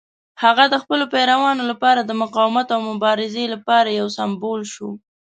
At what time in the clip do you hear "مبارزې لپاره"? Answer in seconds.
2.91-3.89